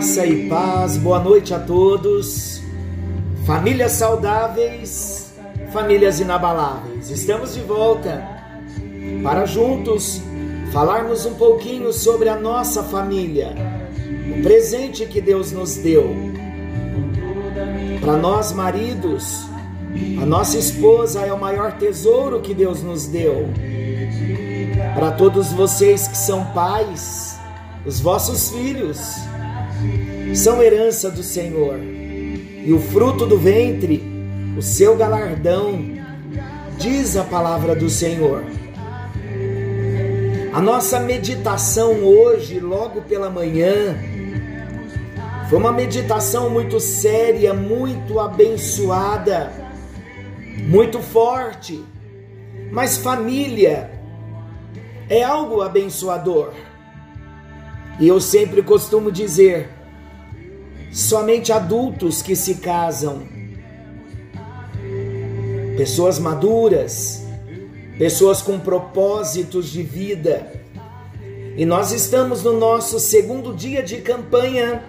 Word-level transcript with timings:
Graça 0.00 0.24
e 0.24 0.48
paz, 0.48 0.96
boa 0.96 1.18
noite 1.20 1.52
a 1.52 1.58
todos. 1.58 2.62
Famílias 3.44 3.92
saudáveis, 3.92 5.30
famílias 5.74 6.18
inabaláveis. 6.20 7.10
Estamos 7.10 7.52
de 7.52 7.60
volta 7.60 8.26
para 9.22 9.44
juntos 9.44 10.22
falarmos 10.72 11.26
um 11.26 11.34
pouquinho 11.34 11.92
sobre 11.92 12.30
a 12.30 12.36
nossa 12.36 12.82
família, 12.82 13.54
o 14.38 14.42
presente 14.42 15.04
que 15.04 15.20
Deus 15.20 15.52
nos 15.52 15.76
deu. 15.76 16.08
Para 18.00 18.16
nós, 18.16 18.52
maridos, 18.52 19.44
a 20.18 20.24
nossa 20.24 20.56
esposa 20.56 21.26
é 21.26 21.32
o 21.34 21.38
maior 21.38 21.72
tesouro 21.72 22.40
que 22.40 22.54
Deus 22.54 22.82
nos 22.82 23.04
deu. 23.06 23.50
Para 24.94 25.10
todos 25.10 25.52
vocês 25.52 26.08
que 26.08 26.16
são 26.16 26.42
pais, 26.54 27.38
os 27.84 28.00
vossos 28.00 28.48
filhos 28.48 29.28
são 30.34 30.62
herança 30.62 31.10
do 31.10 31.22
Senhor. 31.22 31.78
E 31.78 32.72
o 32.72 32.78
fruto 32.78 33.26
do 33.26 33.38
ventre, 33.38 34.02
o 34.56 34.62
seu 34.62 34.96
galardão, 34.96 35.78
diz 36.78 37.16
a 37.16 37.24
palavra 37.24 37.74
do 37.74 37.88
Senhor. 37.88 38.44
A 40.52 40.60
nossa 40.60 40.98
meditação 40.98 42.02
hoje, 42.02 42.58
logo 42.58 43.02
pela 43.02 43.30
manhã, 43.30 43.96
foi 45.48 45.58
uma 45.58 45.72
meditação 45.72 46.50
muito 46.50 46.78
séria, 46.78 47.54
muito 47.54 48.20
abençoada, 48.20 49.50
muito 50.68 51.00
forte. 51.00 51.84
Mas 52.70 52.98
família 52.98 53.90
é 55.08 55.22
algo 55.22 55.60
abençoador. 55.60 56.52
E 57.98 58.06
eu 58.06 58.20
sempre 58.20 58.62
costumo 58.62 59.10
dizer: 59.10 59.68
somente 60.92 61.52
adultos 61.52 62.20
que 62.20 62.34
se 62.34 62.56
casam, 62.56 63.22
pessoas 65.76 66.18
maduras, 66.18 67.22
pessoas 67.98 68.42
com 68.42 68.58
propósitos 68.58 69.68
de 69.70 69.82
vida. 69.82 70.52
E 71.56 71.64
nós 71.64 71.92
estamos 71.92 72.42
no 72.42 72.58
nosso 72.58 72.98
segundo 72.98 73.54
dia 73.54 73.82
de 73.82 73.98
campanha 73.98 74.82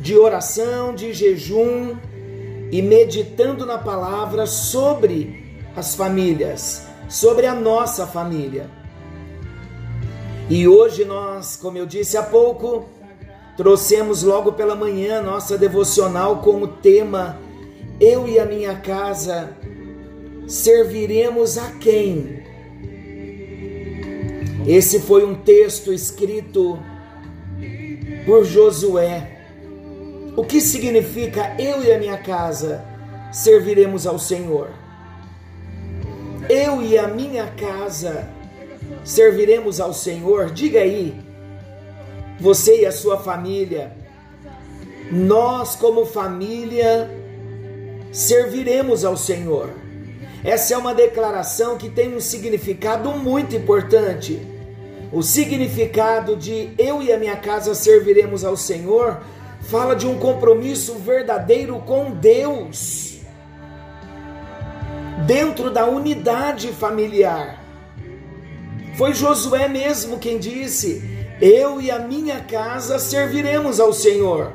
de 0.00 0.16
oração, 0.16 0.94
de 0.94 1.12
jejum 1.12 1.96
e 2.72 2.80
meditando 2.80 3.66
na 3.66 3.78
palavra 3.78 4.46
sobre 4.46 5.58
as 5.76 5.94
famílias, 5.94 6.82
sobre 7.08 7.46
a 7.46 7.54
nossa 7.54 8.06
família. 8.06 8.68
E 10.48 10.66
hoje 10.66 11.04
nós, 11.04 11.56
como 11.56 11.78
eu 11.78 11.86
disse 11.86 12.16
há 12.16 12.22
pouco, 12.22 12.88
trouxemos 13.60 14.22
logo 14.22 14.52
pela 14.52 14.74
manhã 14.74 15.20
nossa 15.20 15.58
devocional 15.58 16.38
com 16.38 16.62
o 16.62 16.66
tema 16.66 17.38
Eu 18.00 18.26
e 18.26 18.38
a 18.38 18.46
minha 18.46 18.76
casa 18.76 19.50
serviremos 20.48 21.58
a 21.58 21.70
quem? 21.72 22.42
Esse 24.66 24.98
foi 25.00 25.26
um 25.26 25.34
texto 25.34 25.92
escrito 25.92 26.78
por 28.24 28.46
Josué. 28.46 29.30
O 30.34 30.42
que 30.42 30.58
significa 30.58 31.54
eu 31.60 31.84
e 31.84 31.92
a 31.92 31.98
minha 31.98 32.16
casa 32.16 32.82
serviremos 33.30 34.06
ao 34.06 34.18
Senhor? 34.18 34.70
Eu 36.48 36.80
e 36.80 36.96
a 36.96 37.06
minha 37.08 37.46
casa 37.48 38.26
serviremos 39.04 39.80
ao 39.80 39.92
Senhor? 39.92 40.48
Diga 40.48 40.80
aí, 40.80 41.28
você 42.40 42.80
e 42.80 42.86
a 42.86 42.92
sua 42.92 43.18
família, 43.18 43.92
nós 45.10 45.76
como 45.76 46.06
família 46.06 47.10
serviremos 48.10 49.04
ao 49.04 49.16
Senhor. 49.16 49.70
Essa 50.42 50.74
é 50.74 50.78
uma 50.78 50.94
declaração 50.94 51.76
que 51.76 51.90
tem 51.90 52.16
um 52.16 52.20
significado 52.20 53.10
muito 53.10 53.54
importante. 53.54 54.40
O 55.12 55.22
significado 55.22 56.36
de 56.36 56.70
eu 56.78 57.02
e 57.02 57.12
a 57.12 57.18
minha 57.18 57.36
casa 57.36 57.74
serviremos 57.74 58.44
ao 58.44 58.56
Senhor 58.56 59.20
fala 59.60 59.94
de 59.94 60.06
um 60.06 60.18
compromisso 60.18 60.94
verdadeiro 60.94 61.78
com 61.80 62.10
Deus, 62.10 63.18
dentro 65.26 65.70
da 65.70 65.84
unidade 65.84 66.68
familiar. 66.68 67.62
Foi 68.96 69.12
Josué 69.12 69.68
mesmo 69.68 70.18
quem 70.18 70.38
disse: 70.38 71.19
Eu 71.40 71.80
e 71.80 71.90
a 71.90 71.98
minha 71.98 72.40
casa 72.40 72.98
serviremos 72.98 73.80
ao 73.80 73.94
Senhor. 73.94 74.52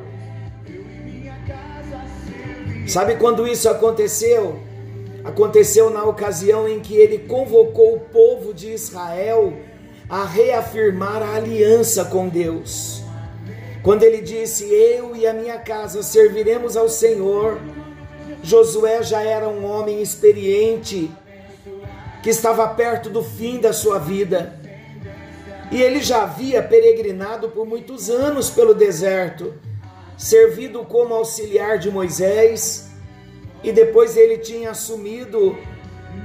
Sabe 2.88 3.16
quando 3.16 3.47
isso 3.47 3.68
aconteceu? 3.68 4.59
Aconteceu 5.24 5.90
na 5.90 6.03
ocasião 6.03 6.69
em 6.69 6.79
que 6.79 6.95
ele 6.95 7.18
convocou 7.18 7.95
o 7.95 8.00
povo 8.00 8.53
de 8.53 8.72
Israel 8.72 9.53
a 10.07 10.24
reafirmar 10.24 11.24
a 11.24 11.35
aliança 11.35 12.06
com 12.06 12.29
Deus. 12.29 13.01
Quando 13.81 14.03
ele 14.03 14.22
disse: 14.22 14.66
Eu 14.66 15.16
e 15.16 15.25
a 15.25 15.34
minha 15.34 15.57
casa 15.57 16.03
serviremos 16.03 16.78
ao 16.78 16.88
Senhor, 16.88 17.59
Josué 18.44 19.01
já 19.01 19.24
era 19.24 19.50
um 19.50 19.66
homem 19.66 20.03
experiente, 20.03 21.09
que 22.22 22.29
estava 22.29 22.68
perto 22.68 23.09
do 23.09 23.24
fim 23.24 23.59
da 23.59 23.74
sua 23.74 23.97
vida. 23.97 24.64
E 25.71 25.81
ele 25.81 26.01
já 26.01 26.23
havia 26.23 26.61
peregrinado 26.61 27.49
por 27.49 27.65
muitos 27.65 28.09
anos 28.09 28.49
pelo 28.49 28.73
deserto, 28.73 29.53
servido 30.17 30.83
como 30.85 31.13
auxiliar 31.13 31.77
de 31.77 31.91
Moisés 31.91 32.89
e 33.63 33.71
depois 33.71 34.15
ele 34.15 34.37
tinha 34.37 34.71
assumido 34.71 35.57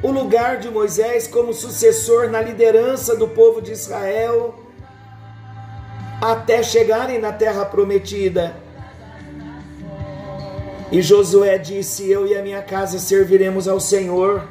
o 0.02 0.10
lugar 0.10 0.58
de 0.58 0.70
Moisés 0.70 1.26
como 1.26 1.52
sucessor 1.52 2.28
na 2.28 2.40
liderança 2.40 3.16
do 3.16 3.26
povo 3.26 3.60
de 3.60 3.72
Israel 3.72 4.54
até 6.20 6.62
chegarem 6.62 7.18
na 7.18 7.32
terra 7.32 7.64
prometida. 7.64 8.54
E 10.92 11.00
Josué 11.00 11.56
disse: 11.56 12.10
Eu 12.10 12.26
e 12.26 12.36
a 12.36 12.42
minha 12.42 12.62
casa 12.62 12.98
serviremos 12.98 13.66
ao 13.66 13.80
Senhor, 13.80 14.46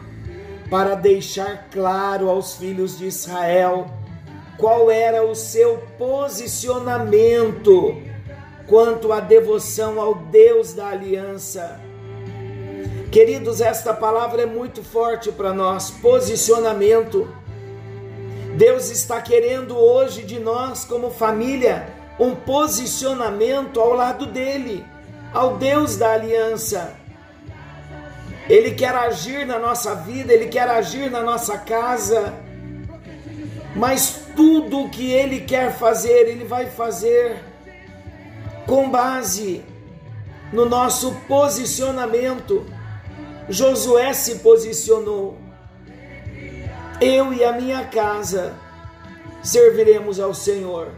para 0.70 0.96
deixar 0.96 1.68
claro 1.72 2.30
aos 2.30 2.56
filhos 2.56 2.98
de 2.98 3.06
Israel 3.06 3.86
qual 4.60 4.92
era 4.92 5.24
o 5.24 5.34
seu 5.34 5.82
posicionamento 5.98 7.98
quanto 8.68 9.12
à 9.12 9.20
devoção 9.20 10.00
ao 10.00 10.14
Deus 10.14 10.74
da 10.74 10.90
aliança. 10.90 11.80
Queridos, 13.12 13.62
esta 13.62 13.94
palavra 13.94 14.44
é 14.44 14.46
muito 14.46 14.84
forte 14.84 15.32
para 15.32 15.54
nós. 15.54 15.90
Posicionamento. 15.90 17.28
Deus 18.56 18.92
está 18.92 19.22
querendo 19.22 19.78
hoje 19.78 20.24
de 20.24 20.38
nós, 20.38 20.86
como 20.86 21.10
família, 21.10 21.88
um 22.20 22.36
posicionamento 22.36 23.80
ao 23.80 23.94
lado 23.94 24.28
dele, 24.28 24.86
ao 25.34 25.58
Deus 25.58 25.96
da 25.96 26.12
aliança. 26.12 26.94
Ele 28.48 28.72
quer 28.72 28.94
agir 28.94 29.46
na 29.46 29.58
nossa 29.58 29.96
vida, 29.96 30.34
ele 30.34 30.48
quer 30.48 30.68
agir 30.68 31.10
na 31.10 31.22
nossa 31.22 31.58
casa, 31.58 32.34
mas 33.76 34.19
tudo 34.40 34.88
que 34.88 35.12
ele 35.12 35.42
quer 35.42 35.70
fazer, 35.78 36.30
ele 36.30 36.46
vai 36.46 36.68
fazer 36.68 37.44
com 38.66 38.90
base 38.90 39.62
no 40.54 40.64
nosso 40.64 41.12
posicionamento 41.28 42.66
Josué 43.50 44.14
se 44.14 44.36
posicionou. 44.36 45.36
Eu 47.02 47.34
e 47.34 47.44
a 47.44 47.52
minha 47.52 47.84
casa 47.84 48.54
serviremos 49.44 50.22
ao 50.22 50.34
Senhor. 50.34 50.90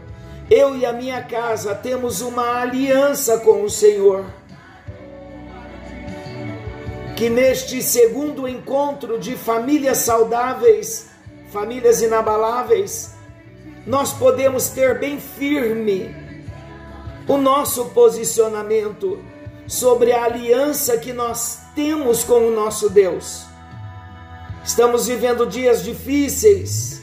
Eu 0.48 0.76
e 0.76 0.86
a 0.86 0.92
minha 0.92 1.24
casa 1.24 1.74
temos 1.74 2.20
uma 2.20 2.60
aliança 2.60 3.38
com 3.38 3.64
o 3.64 3.70
Senhor. 3.70 4.26
Que 7.16 7.30
neste 7.30 7.82
segundo 7.82 8.46
encontro 8.46 9.18
de 9.18 9.34
famílias 9.34 9.98
saudáveis, 9.98 11.08
famílias 11.50 12.02
inabaláveis, 12.02 13.14
nós 13.86 14.12
podemos 14.12 14.68
ter 14.68 14.98
bem 14.98 15.18
firme 15.18 16.14
o 17.26 17.36
nosso 17.36 17.86
posicionamento 17.86 19.18
sobre 19.66 20.12
a 20.12 20.24
aliança 20.24 20.96
que 20.98 21.12
nós 21.12 21.60
temos 21.74 22.22
com 22.24 22.48
o 22.48 22.50
nosso 22.50 22.88
Deus. 22.90 23.44
Estamos 24.64 25.06
vivendo 25.06 25.46
dias 25.46 25.82
difíceis, 25.82 27.02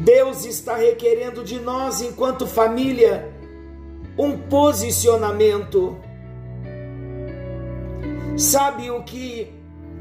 Deus 0.00 0.44
está 0.44 0.76
requerendo 0.76 1.44
de 1.44 1.58
nós, 1.58 2.00
enquanto 2.00 2.46
família, 2.46 3.30
um 4.16 4.36
posicionamento. 4.38 5.96
Sabe 8.36 8.90
o 8.90 9.02
que 9.02 9.52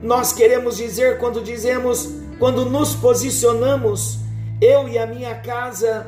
nós 0.02 0.32
queremos 0.32 0.78
dizer 0.78 1.18
quando 1.18 1.42
dizemos, 1.42 2.10
quando 2.38 2.66
nos 2.66 2.96
posicionamos, 2.96 4.25
eu 4.62 4.88
e 4.88 4.98
a 4.98 5.06
minha 5.06 5.36
casa 5.36 6.08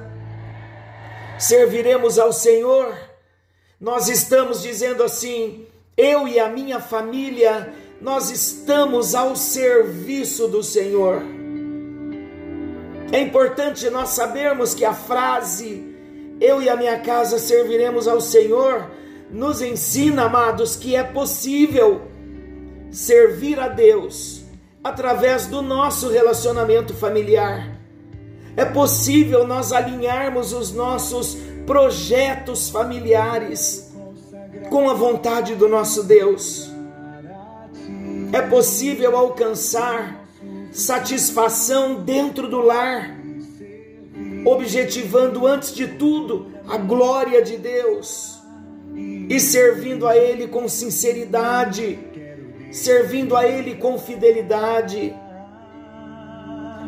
serviremos 1.38 2.17
ao 2.17 2.31
Senhor? 2.31 2.97
Nós 3.79 4.07
estamos 4.07 4.61
dizendo 4.61 5.03
assim, 5.03 5.65
eu 5.95 6.27
e 6.27 6.39
a 6.39 6.49
minha 6.49 6.79
família, 6.79 7.73
nós 8.01 8.29
estamos 8.29 9.13
ao 9.13 9.35
serviço 9.35 10.47
do 10.47 10.63
Senhor. 10.63 11.21
É 13.11 13.19
importante 13.19 13.89
nós 13.89 14.09
sabermos 14.09 14.73
que 14.73 14.83
a 14.83 14.94
frase 14.94 15.95
eu 16.39 16.61
e 16.61 16.69
a 16.69 16.75
minha 16.75 16.99
casa 16.99 17.39
serviremos 17.39 18.07
ao 18.07 18.21
Senhor 18.21 18.91
nos 19.29 19.61
ensina, 19.61 20.25
amados, 20.25 20.75
que 20.75 20.95
é 20.95 21.03
possível 21.03 22.03
servir 22.91 23.59
a 23.59 23.67
Deus 23.67 24.44
através 24.83 25.47
do 25.47 25.61
nosso 25.61 26.09
relacionamento 26.09 26.94
familiar. 26.94 27.76
É 28.57 28.65
possível 28.65 29.45
nós 29.45 29.71
alinharmos 29.71 30.51
os 30.51 30.74
nossos 30.74 31.38
projetos 31.68 32.69
familiares 32.69 33.94
com 34.71 34.89
a 34.89 34.94
vontade 34.94 35.54
do 35.54 35.69
nosso 35.69 36.04
Deus. 36.04 36.68
É 38.33 38.42
possível 38.42 39.15
alcançar 39.15 40.27
satisfação 40.71 42.01
dentro 42.04 42.50
do 42.50 42.59
lar, 42.59 43.15
objetivando 44.44 45.45
antes 45.45 45.74
de 45.74 45.88
tudo 45.88 46.48
a 46.68 46.77
glória 46.77 47.42
de 47.44 47.57
Deus 47.57 48.39
e 49.30 49.39
servindo 49.39 50.07
a 50.07 50.18
Ele 50.18 50.48
com 50.48 50.68
sinceridade, 50.68 52.00
servindo 52.71 53.36
a 53.36 53.45
Ele 53.45 53.75
com 53.75 54.00
fidelidade. 54.00 55.13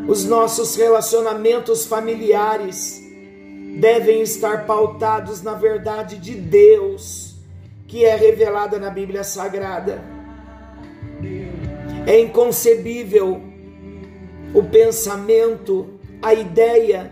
Os 0.10 0.26
nossos 0.26 0.76
relacionamentos 0.76 1.86
familiares 1.86 3.00
devem 3.78 4.24
estar 4.24 4.66
pautados 4.66 5.44
na 5.44 5.54
verdade 5.54 6.18
de 6.18 6.34
Deus, 6.34 7.36
que 7.88 8.04
é 8.04 8.16
revelada 8.16 8.80
na 8.80 8.90
Bíblia 8.90 9.24
Sagrada. 9.24 10.04
É 12.08 12.20
inconcebível 12.20 13.40
o 14.52 14.64
pensamento, 14.64 16.00
a 16.24 16.34
ideia 16.34 17.12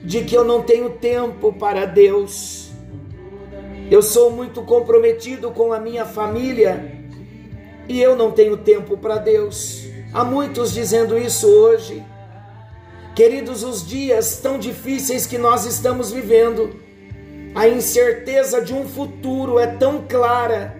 de 0.00 0.22
que 0.22 0.36
eu 0.36 0.44
não 0.44 0.62
tenho 0.62 0.90
tempo 0.90 1.52
para 1.52 1.84
Deus. 1.84 2.70
Eu 3.90 4.02
sou 4.02 4.30
muito 4.30 4.62
comprometido 4.62 5.50
com 5.50 5.72
a 5.72 5.80
minha 5.80 6.04
família 6.04 6.96
e 7.88 8.00
eu 8.00 8.14
não 8.14 8.30
tenho 8.30 8.56
tempo 8.56 8.96
para 8.96 9.16
Deus. 9.16 9.87
Há 10.12 10.24
muitos 10.24 10.72
dizendo 10.72 11.18
isso 11.18 11.46
hoje. 11.46 12.04
Queridos, 13.14 13.62
os 13.62 13.86
dias 13.86 14.38
tão 14.38 14.58
difíceis 14.58 15.26
que 15.26 15.36
nós 15.36 15.66
estamos 15.66 16.10
vivendo, 16.10 16.80
a 17.54 17.68
incerteza 17.68 18.60
de 18.62 18.72
um 18.72 18.88
futuro 18.88 19.58
é 19.58 19.66
tão 19.66 20.06
clara 20.08 20.76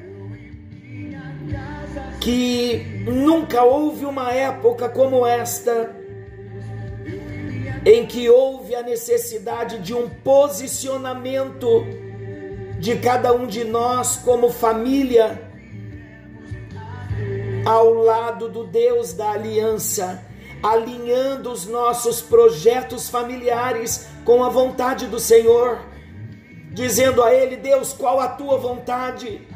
que 2.20 3.04
nunca 3.06 3.62
houve 3.62 4.04
uma 4.04 4.32
época 4.32 4.88
como 4.88 5.26
esta 5.26 5.96
em 7.84 8.06
que 8.06 8.28
houve 8.28 8.74
a 8.74 8.82
necessidade 8.82 9.78
de 9.78 9.94
um 9.94 10.08
posicionamento 10.08 11.84
de 12.78 12.96
cada 12.96 13.32
um 13.32 13.46
de 13.46 13.64
nós 13.64 14.16
como 14.16 14.50
família 14.50 15.47
ao 17.64 17.92
lado 17.94 18.48
do 18.48 18.64
Deus 18.64 19.12
da 19.12 19.30
aliança 19.30 20.26
alinhando 20.62 21.50
os 21.50 21.66
nossos 21.66 22.20
projetos 22.20 23.08
familiares 23.08 24.08
com 24.24 24.42
a 24.42 24.48
vontade 24.48 25.06
do 25.06 25.20
Senhor, 25.20 25.80
dizendo 26.72 27.22
a 27.22 27.32
Ele: 27.32 27.56
Deus, 27.56 27.92
qual 27.92 28.20
a 28.20 28.28
tua 28.28 28.58
vontade? 28.58 29.46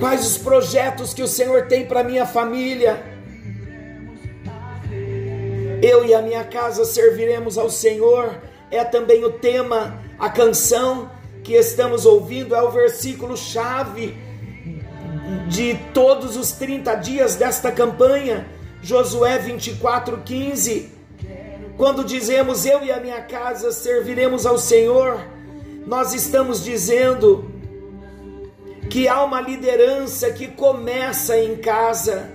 Quais 0.00 0.26
os 0.26 0.36
projetos 0.36 1.14
que 1.14 1.22
o 1.22 1.28
Senhor 1.28 1.68
tem 1.68 1.86
para 1.86 2.02
minha 2.02 2.26
família? 2.26 3.10
Eu 5.80 6.04
e 6.04 6.14
a 6.14 6.22
minha 6.22 6.44
casa 6.44 6.84
serviremos 6.84 7.56
ao 7.56 7.70
Senhor. 7.70 8.40
É 8.70 8.82
também 8.84 9.24
o 9.24 9.32
tema, 9.32 10.00
a 10.18 10.30
canção 10.30 11.10
que 11.44 11.54
estamos 11.54 12.06
ouvindo, 12.06 12.54
é 12.54 12.62
o 12.62 12.70
versículo 12.70 13.36
chave 13.36 14.16
de 15.48 15.74
todos 15.94 16.36
os 16.36 16.52
30 16.52 16.94
dias 16.96 17.36
desta 17.36 17.70
campanha 17.70 18.46
Josué 18.82 19.38
24, 19.38 20.18
15. 20.18 20.90
Quando 21.76 22.04
dizemos 22.04 22.66
eu 22.66 22.84
e 22.84 22.90
a 22.90 22.98
minha 22.98 23.22
casa 23.22 23.70
serviremos 23.70 24.44
ao 24.44 24.58
Senhor, 24.58 25.24
nós 25.86 26.12
estamos 26.12 26.64
dizendo 26.64 27.50
que 28.90 29.06
há 29.06 29.22
uma 29.24 29.40
liderança 29.40 30.30
que 30.32 30.48
começa 30.48 31.38
em 31.38 31.56
casa. 31.56 32.28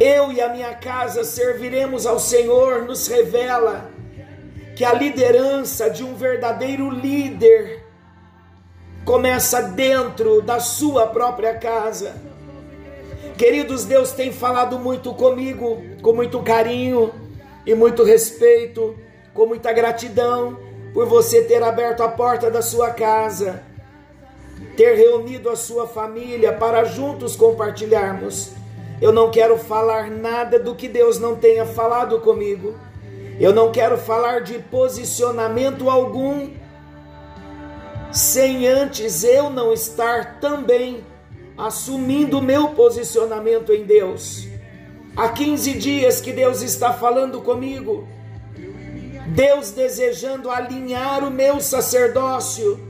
Eu 0.00 0.32
e 0.32 0.40
a 0.40 0.48
minha 0.48 0.74
casa 0.74 1.22
serviremos 1.22 2.06
ao 2.06 2.18
Senhor, 2.18 2.84
nos 2.84 3.06
revela 3.06 3.90
que 4.74 4.84
a 4.84 4.92
liderança 4.92 5.88
de 5.88 6.02
um 6.02 6.14
verdadeiro 6.14 6.90
líder 6.90 7.85
começa 9.06 9.62
dentro 9.62 10.42
da 10.42 10.58
sua 10.58 11.06
própria 11.06 11.54
casa. 11.54 12.16
Queridos, 13.38 13.84
Deus 13.84 14.10
tem 14.10 14.32
falado 14.32 14.80
muito 14.80 15.14
comigo, 15.14 15.80
com 16.02 16.12
muito 16.12 16.42
carinho 16.42 17.12
e 17.64 17.72
muito 17.72 18.02
respeito, 18.02 18.98
com 19.32 19.46
muita 19.46 19.72
gratidão 19.72 20.58
por 20.92 21.06
você 21.06 21.42
ter 21.42 21.62
aberto 21.62 22.02
a 22.02 22.08
porta 22.08 22.50
da 22.50 22.60
sua 22.60 22.90
casa, 22.90 23.62
ter 24.76 24.96
reunido 24.96 25.50
a 25.50 25.56
sua 25.56 25.86
família 25.86 26.52
para 26.52 26.82
juntos 26.82 27.36
compartilharmos. 27.36 28.50
Eu 29.00 29.12
não 29.12 29.30
quero 29.30 29.56
falar 29.56 30.10
nada 30.10 30.58
do 30.58 30.74
que 30.74 30.88
Deus 30.88 31.20
não 31.20 31.36
tenha 31.36 31.64
falado 31.64 32.18
comigo. 32.20 32.74
Eu 33.38 33.52
não 33.52 33.70
quero 33.70 33.98
falar 33.98 34.40
de 34.40 34.58
posicionamento 34.58 35.88
algum 35.88 36.48
sem 38.16 38.66
antes 38.66 39.22
eu 39.22 39.50
não 39.50 39.74
estar 39.74 40.40
também 40.40 41.04
assumindo 41.56 42.38
o 42.38 42.42
meu 42.42 42.68
posicionamento 42.68 43.72
em 43.72 43.84
Deus. 43.84 44.48
Há 45.14 45.28
15 45.28 45.74
dias 45.74 46.20
que 46.20 46.32
Deus 46.32 46.62
está 46.62 46.94
falando 46.94 47.42
comigo. 47.42 48.08
Deus 49.28 49.70
desejando 49.70 50.50
alinhar 50.50 51.24
o 51.24 51.30
meu 51.30 51.60
sacerdócio, 51.60 52.80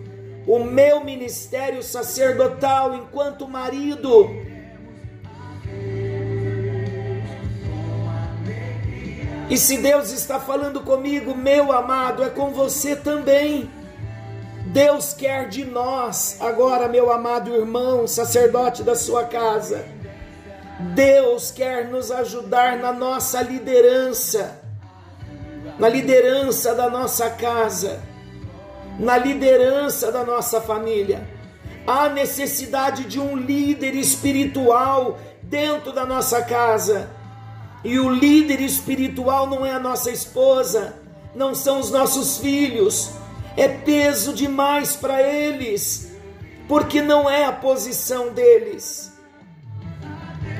o 0.46 0.60
meu 0.60 1.02
ministério 1.02 1.82
sacerdotal 1.82 2.94
enquanto 2.94 3.48
marido. 3.48 4.30
E 9.50 9.58
se 9.58 9.78
Deus 9.78 10.12
está 10.12 10.38
falando 10.38 10.82
comigo, 10.82 11.34
meu 11.34 11.72
amado, 11.72 12.22
é 12.22 12.28
com 12.28 12.50
você 12.50 12.94
também. 12.94 13.68
Deus 14.76 15.14
quer 15.14 15.48
de 15.48 15.64
nós, 15.64 16.36
agora, 16.38 16.86
meu 16.86 17.10
amado 17.10 17.54
irmão, 17.54 18.06
sacerdote 18.06 18.82
da 18.82 18.94
sua 18.94 19.24
casa, 19.24 19.86
Deus 20.94 21.50
quer 21.50 21.88
nos 21.88 22.12
ajudar 22.12 22.76
na 22.76 22.92
nossa 22.92 23.40
liderança, 23.40 24.60
na 25.78 25.88
liderança 25.88 26.74
da 26.74 26.90
nossa 26.90 27.30
casa, 27.30 28.02
na 28.98 29.16
liderança 29.16 30.12
da 30.12 30.22
nossa 30.22 30.60
família. 30.60 31.26
Há 31.86 32.10
necessidade 32.10 33.04
de 33.04 33.18
um 33.18 33.34
líder 33.34 33.94
espiritual 33.94 35.18
dentro 35.42 35.90
da 35.90 36.04
nossa 36.04 36.42
casa. 36.42 37.08
E 37.82 37.98
o 37.98 38.10
líder 38.10 38.60
espiritual 38.60 39.46
não 39.46 39.64
é 39.64 39.72
a 39.72 39.80
nossa 39.80 40.10
esposa, 40.10 40.96
não 41.34 41.54
são 41.54 41.80
os 41.80 41.90
nossos 41.90 42.36
filhos, 42.36 43.12
é 43.56 43.68
peso 43.68 44.32
demais 44.34 44.96
para 44.96 45.22
eles, 45.22 46.12
porque 46.68 47.00
não 47.00 47.28
é 47.28 47.44
a 47.44 47.52
posição 47.52 48.32
deles, 48.32 49.12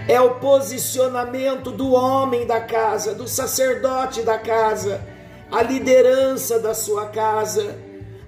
é 0.09 0.21
o 0.21 0.37
posicionamento 0.37 1.71
do 1.71 1.93
homem 1.93 2.47
da 2.47 2.61
casa, 2.61 3.15
do 3.15 3.27
sacerdote 3.29 4.23
da 4.23 4.39
casa, 4.39 5.07
a 5.51 5.63
liderança 5.63 6.59
da 6.59 6.75
sua 6.75 7.07
casa, 7.07 7.77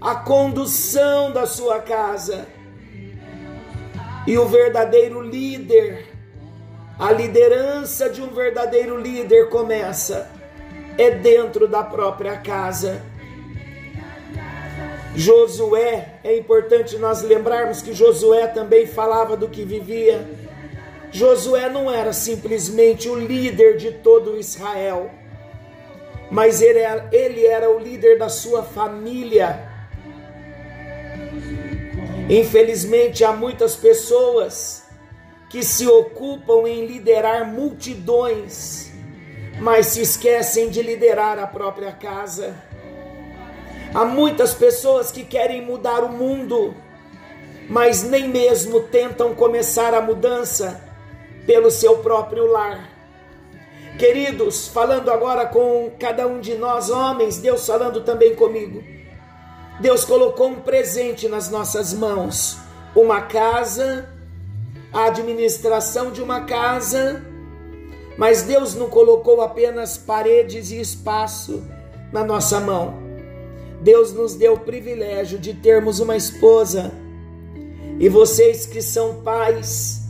a 0.01 0.15
condução 0.17 1.33
da 1.33 1.47
sua 1.47 1.81
casa. 1.81 2.47
E 4.27 4.37
o 4.37 4.47
verdadeiro 4.47 5.23
líder 5.23 6.19
A 6.99 7.13
liderança 7.13 8.11
de 8.11 8.21
um 8.21 8.35
verdadeiro 8.35 9.01
líder 9.01 9.49
começa 9.51 10.29
é 10.99 11.13
dentro 11.13 11.69
da 11.69 11.85
própria 11.85 12.37
casa. 12.39 13.03
Josué, 15.19 16.21
é 16.23 16.37
importante 16.37 16.97
nós 16.97 17.23
lembrarmos 17.23 17.83
que 17.83 17.93
Josué 17.93 18.47
também 18.47 18.87
falava 18.87 19.37
do 19.37 19.49
que 19.49 19.65
vivia. 19.65 20.25
Josué 21.11 21.69
não 21.69 21.93
era 21.93 22.13
simplesmente 22.13 23.09
o 23.09 23.17
líder 23.17 23.77
de 23.77 23.91
todo 23.91 24.39
Israel, 24.39 25.11
mas 26.31 26.63
ele 26.63 26.79
era, 26.79 27.09
ele 27.11 27.45
era 27.45 27.69
o 27.69 27.81
líder 27.81 28.17
da 28.17 28.29
sua 28.29 28.63
família. 28.63 29.69
Infelizmente, 32.31 33.25
há 33.25 33.33
muitas 33.33 33.75
pessoas 33.75 34.85
que 35.51 35.65
se 35.65 35.89
ocupam 35.89 36.69
em 36.69 36.87
liderar 36.87 37.45
multidões, 37.45 38.93
mas 39.59 39.87
se 39.87 40.01
esquecem 40.01 40.71
de 40.71 40.81
liderar 40.81 41.41
a 41.41 41.47
própria 41.49 41.91
casa. 41.91 42.68
Há 43.95 44.05
muitas 44.05 44.55
pessoas 44.55 45.11
que 45.11 45.25
querem 45.25 45.63
mudar 45.63 46.05
o 46.05 46.09
mundo, 46.09 46.75
mas 47.69 48.03
nem 48.03 48.29
mesmo 48.29 48.81
tentam 48.81 49.35
começar 49.35 49.95
a 49.95 50.01
mudança 50.01 50.81
pelo 51.47 51.71
seu 51.71 51.99
próprio 51.99 52.47
lar. 52.47 52.91
Queridos, 53.99 54.69
falando 54.69 55.11
agora 55.11 55.47
com 55.47 55.91
cada 55.99 56.27
um 56.27 56.41
de 56.41 56.55
nós, 56.55 56.91
homens, 56.91 57.39
Deus 57.39 57.67
falando 57.67 58.03
também 58.03 58.35
comigo. 58.35 58.83
Deus 59.81 60.05
colocou 60.05 60.49
um 60.49 60.61
presente 60.61 61.29
nas 61.29 61.51
nossas 61.51 61.93
mãos: 61.93 62.59
uma 62.95 63.23
casa 63.23 64.09
a 64.93 65.05
administração 65.07 66.11
de 66.11 66.23
uma 66.23 66.43
casa, 66.43 67.23
mas 68.17 68.43
Deus 68.43 68.75
não 68.75 68.89
colocou 68.89 69.41
apenas 69.41 69.99
paredes 69.99 70.71
e 70.71 70.81
espaço 70.81 71.63
na 72.13 72.25
nossa 72.25 72.59
mão. 72.59 73.08
Deus 73.81 74.13
nos 74.13 74.35
deu 74.35 74.55
o 74.55 74.61
privilégio 74.61 75.39
de 75.39 75.55
termos 75.55 76.01
uma 76.01 76.17
esposa. 76.17 76.93
E 78.01 78.09
vocês 78.09 78.67
que 78.67 78.81
são 78.81 79.23
pais, 79.23 80.03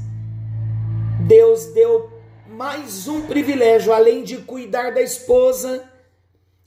Deus 1.27 1.67
deu 1.67 2.11
mais 2.49 3.09
um 3.09 3.23
privilégio, 3.23 3.93
além 3.93 4.23
de 4.23 4.39
cuidar 4.39 4.93
da 4.93 5.01
esposa, 5.01 5.85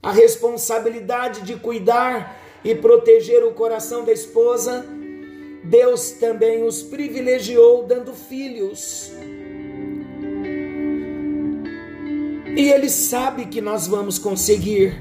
a 0.02 0.12
responsabilidade 0.12 1.42
de 1.42 1.56
cuidar 1.56 2.40
e 2.64 2.74
proteger 2.74 3.44
o 3.44 3.52
coração 3.52 4.04
da 4.06 4.12
esposa 4.12 4.86
Deus 5.64 6.12
também 6.12 6.64
os 6.64 6.82
privilegiou 6.82 7.84
dando 7.86 8.14
filhos. 8.14 9.12
E 12.58 12.70
Ele 12.70 12.90
sabe 12.90 13.46
que 13.46 13.62
nós 13.62 13.88
vamos 13.88 14.18
conseguir, 14.18 15.00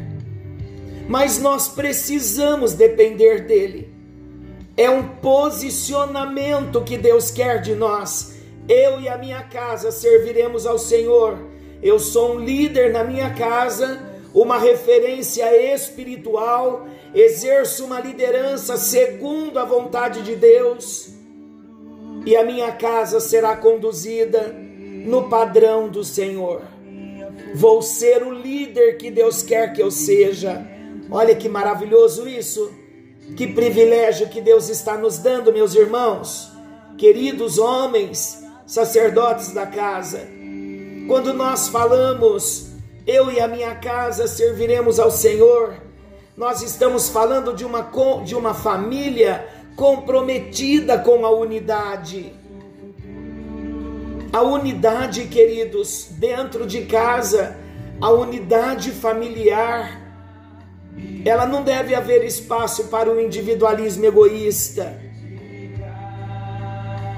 mas 1.10 1.40
nós 1.40 1.66
precisamos 1.66 2.72
depender 2.72 3.40
dEle. 3.40 3.92
É 4.76 4.88
um 4.88 5.08
posicionamento 5.16 6.84
que 6.84 6.96
Deus 6.96 7.32
quer 7.32 7.60
de 7.60 7.74
nós. 7.74 8.36
Eu 8.68 9.00
e 9.00 9.08
a 9.08 9.18
minha 9.18 9.42
casa 9.42 9.90
serviremos 9.90 10.66
ao 10.66 10.78
Senhor. 10.78 11.36
Eu 11.82 11.98
sou 11.98 12.36
um 12.36 12.38
líder 12.38 12.92
na 12.92 13.02
minha 13.02 13.34
casa, 13.34 14.00
uma 14.32 14.56
referência 14.56 15.52
espiritual 15.74 16.86
exerço 17.12 17.86
uma 17.86 17.98
liderança 17.98 18.76
segundo 18.76 19.58
a 19.58 19.64
vontade 19.64 20.22
de 20.22 20.36
Deus, 20.36 21.10
e 22.24 22.36
a 22.36 22.44
minha 22.44 22.70
casa 22.70 23.18
será 23.18 23.56
conduzida 23.56 24.54
no 25.04 25.28
padrão 25.28 25.88
do 25.88 26.04
Senhor. 26.04 26.62
Vou 27.52 27.82
ser 27.82 28.22
o 28.22 28.30
líder 28.30 28.96
que 28.96 29.10
Deus 29.10 29.42
quer 29.42 29.72
que 29.72 29.82
eu 29.82 29.90
seja. 29.90 30.64
Olha 31.10 31.34
que 31.34 31.48
maravilhoso 31.48 32.28
isso. 32.28 32.70
Que 33.36 33.46
privilégio 33.46 34.28
que 34.28 34.40
Deus 34.40 34.68
está 34.68 34.96
nos 34.96 35.18
dando, 35.18 35.52
meus 35.52 35.74
irmãos, 35.74 36.50
queridos 36.98 37.58
homens, 37.58 38.42
sacerdotes 38.66 39.52
da 39.52 39.66
casa. 39.66 40.26
Quando 41.06 41.32
nós 41.32 41.68
falamos, 41.68 42.70
eu 43.06 43.30
e 43.30 43.40
a 43.40 43.48
minha 43.48 43.74
casa 43.74 44.26
serviremos 44.26 44.98
ao 44.98 45.10
Senhor, 45.10 45.74
nós 46.36 46.62
estamos 46.62 47.08
falando 47.08 47.54
de 47.54 47.64
uma, 47.64 47.90
de 48.24 48.34
uma 48.34 48.54
família 48.54 49.46
comprometida 49.76 50.98
com 50.98 51.24
a 51.24 51.30
unidade. 51.30 52.32
A 54.32 54.42
unidade, 54.42 55.26
queridos, 55.26 56.06
dentro 56.12 56.66
de 56.66 56.86
casa, 56.86 57.56
a 58.00 58.10
unidade 58.10 58.92
familiar, 58.92 59.99
ela 61.24 61.46
não 61.46 61.62
deve 61.62 61.94
haver 61.94 62.24
espaço 62.24 62.88
para 62.88 63.10
o 63.10 63.20
individualismo 63.20 64.04
egoísta. 64.04 65.00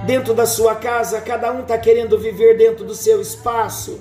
Dentro 0.07 0.35
da 0.35 0.47
sua 0.47 0.75
casa, 0.75 1.21
cada 1.21 1.53
um 1.53 1.61
está 1.61 1.79
querendo 1.79 2.19
viver 2.19 2.57
dentro 2.57 2.85
do 2.85 2.95
seu 2.95 3.21
espaço. 3.21 4.01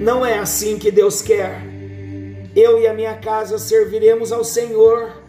Não 0.00 0.24
é 0.24 0.38
assim 0.38 0.78
que 0.78 0.90
Deus 0.90 1.22
quer. 1.22 1.62
Eu 2.54 2.78
e 2.78 2.86
a 2.86 2.92
minha 2.92 3.16
casa 3.16 3.58
serviremos 3.58 4.30
ao 4.30 4.44
Senhor. 4.44 5.22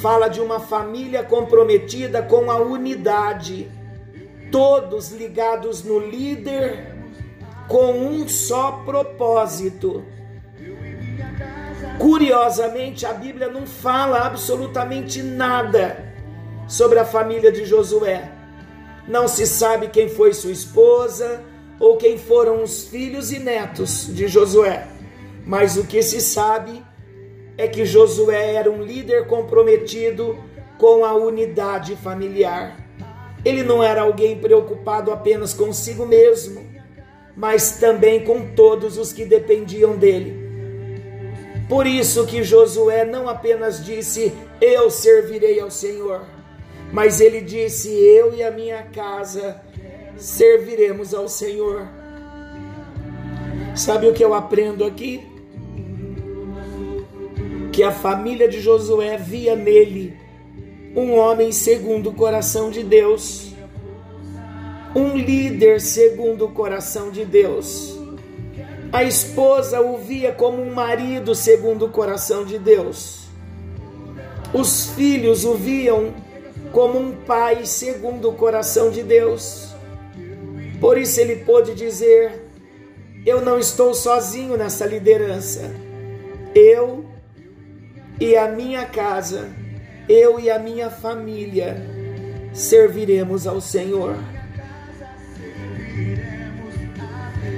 Fala 0.00 0.26
de 0.28 0.40
uma 0.40 0.58
família 0.58 1.22
comprometida 1.22 2.22
com 2.22 2.50
a 2.50 2.56
unidade, 2.56 3.70
todos 4.50 5.12
ligados 5.12 5.84
no 5.84 5.98
líder, 5.98 6.94
com 7.68 7.92
um 7.92 8.28
só 8.28 8.82
propósito. 8.84 10.04
Curiosamente, 12.02 13.06
a 13.06 13.12
Bíblia 13.12 13.46
não 13.46 13.64
fala 13.64 14.26
absolutamente 14.26 15.22
nada 15.22 16.12
sobre 16.66 16.98
a 16.98 17.04
família 17.04 17.52
de 17.52 17.64
Josué. 17.64 18.28
Não 19.06 19.28
se 19.28 19.46
sabe 19.46 19.86
quem 19.86 20.08
foi 20.08 20.34
sua 20.34 20.50
esposa 20.50 21.44
ou 21.78 21.96
quem 21.96 22.18
foram 22.18 22.60
os 22.60 22.88
filhos 22.88 23.30
e 23.30 23.38
netos 23.38 24.12
de 24.12 24.26
Josué. 24.26 24.88
Mas 25.46 25.76
o 25.76 25.84
que 25.84 26.02
se 26.02 26.20
sabe 26.20 26.84
é 27.56 27.68
que 27.68 27.86
Josué 27.86 28.54
era 28.54 28.68
um 28.68 28.82
líder 28.82 29.28
comprometido 29.28 30.36
com 30.78 31.04
a 31.04 31.14
unidade 31.14 31.94
familiar. 31.94 32.84
Ele 33.44 33.62
não 33.62 33.80
era 33.80 34.02
alguém 34.02 34.36
preocupado 34.40 35.12
apenas 35.12 35.54
consigo 35.54 36.04
mesmo, 36.04 36.66
mas 37.36 37.76
também 37.78 38.24
com 38.24 38.56
todos 38.56 38.98
os 38.98 39.12
que 39.12 39.24
dependiam 39.24 39.96
dele. 39.96 40.41
Por 41.72 41.86
isso 41.86 42.26
que 42.26 42.42
Josué 42.42 43.02
não 43.02 43.26
apenas 43.26 43.82
disse: 43.82 44.30
Eu 44.60 44.90
servirei 44.90 45.58
ao 45.58 45.70
Senhor, 45.70 46.20
mas 46.92 47.18
ele 47.18 47.40
disse: 47.40 47.88
Eu 47.88 48.34
e 48.34 48.42
a 48.42 48.50
minha 48.50 48.82
casa 48.82 49.58
serviremos 50.18 51.14
ao 51.14 51.30
Senhor. 51.30 51.88
Sabe 53.74 54.06
o 54.06 54.12
que 54.12 54.22
eu 54.22 54.34
aprendo 54.34 54.84
aqui? 54.84 55.26
que 57.72 57.82
a 57.82 57.90
família 57.90 58.46
de 58.46 58.60
Josué 58.60 59.16
via 59.16 59.56
nele 59.56 60.14
um 60.94 61.14
homem 61.14 61.52
segundo 61.52 62.10
o 62.10 62.12
coração 62.12 62.68
de 62.68 62.82
Deus, 62.82 63.54
um 64.94 65.16
líder 65.16 65.80
segundo 65.80 66.44
o 66.44 66.52
coração 66.52 67.10
de 67.10 67.24
Deus. 67.24 68.01
A 68.92 69.02
esposa 69.02 69.80
o 69.80 69.96
via 69.96 70.32
como 70.32 70.62
um 70.62 70.70
marido 70.70 71.34
segundo 71.34 71.86
o 71.86 71.88
coração 71.88 72.44
de 72.44 72.58
Deus. 72.58 73.22
Os 74.52 74.90
filhos 74.90 75.46
o 75.46 75.54
viam 75.54 76.12
como 76.72 76.98
um 76.98 77.12
pai 77.12 77.64
segundo 77.64 78.28
o 78.28 78.34
coração 78.34 78.90
de 78.90 79.02
Deus. 79.02 79.68
Por 80.78 80.98
isso 80.98 81.18
ele 81.18 81.36
pôde 81.36 81.74
dizer: 81.74 82.50
Eu 83.24 83.40
não 83.40 83.58
estou 83.58 83.94
sozinho 83.94 84.58
nessa 84.58 84.84
liderança. 84.84 85.70
Eu 86.54 87.06
e 88.20 88.36
a 88.36 88.46
minha 88.46 88.84
casa, 88.84 89.48
eu 90.06 90.38
e 90.38 90.50
a 90.50 90.58
minha 90.58 90.90
família 90.90 91.76
serviremos 92.52 93.46
ao 93.46 93.58
Senhor. 93.58 94.16